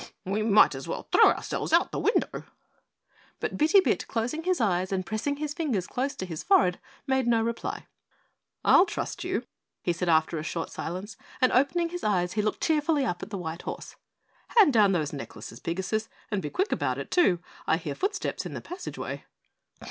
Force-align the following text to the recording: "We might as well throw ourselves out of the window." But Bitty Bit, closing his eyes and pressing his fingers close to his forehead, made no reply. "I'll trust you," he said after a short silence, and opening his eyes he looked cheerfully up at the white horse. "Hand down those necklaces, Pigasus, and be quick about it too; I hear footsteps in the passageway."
"We 0.25 0.41
might 0.41 0.73
as 0.73 0.87
well 0.87 1.03
throw 1.11 1.25
ourselves 1.25 1.71
out 1.71 1.83
of 1.85 1.91
the 1.91 1.99
window." 1.99 2.45
But 3.39 3.55
Bitty 3.55 3.81
Bit, 3.81 4.07
closing 4.07 4.41
his 4.45 4.59
eyes 4.59 4.91
and 4.91 5.05
pressing 5.05 5.35
his 5.35 5.53
fingers 5.53 5.85
close 5.85 6.15
to 6.15 6.25
his 6.25 6.41
forehead, 6.41 6.79
made 7.05 7.27
no 7.27 7.39
reply. 7.43 7.85
"I'll 8.65 8.87
trust 8.87 9.23
you," 9.23 9.43
he 9.83 9.93
said 9.93 10.09
after 10.09 10.39
a 10.39 10.43
short 10.43 10.71
silence, 10.71 11.17
and 11.39 11.51
opening 11.51 11.89
his 11.89 12.03
eyes 12.03 12.33
he 12.33 12.41
looked 12.41 12.63
cheerfully 12.63 13.05
up 13.05 13.21
at 13.21 13.29
the 13.29 13.37
white 13.37 13.61
horse. 13.61 13.95
"Hand 14.57 14.73
down 14.73 14.93
those 14.93 15.13
necklaces, 15.13 15.59
Pigasus, 15.59 16.09
and 16.31 16.41
be 16.41 16.49
quick 16.49 16.71
about 16.71 16.97
it 16.97 17.11
too; 17.11 17.37
I 17.67 17.77
hear 17.77 17.93
footsteps 17.93 18.43
in 18.43 18.55
the 18.55 18.59
passageway." 18.61 19.25